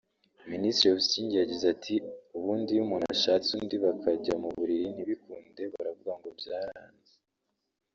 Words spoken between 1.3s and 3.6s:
yagize ati “Ubundi iyo umuntu ashatse